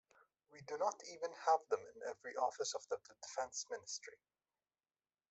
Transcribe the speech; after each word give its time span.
We 0.51 0.61
do 0.63 0.79
not 0.79 0.95
even 1.13 1.31
have 1.45 1.59
them 1.69 1.85
in 1.93 2.01
every 2.09 2.35
office 2.35 2.73
of 2.73 2.81
the 2.89 2.97
Defense 3.21 3.67
Ministry. 3.69 4.17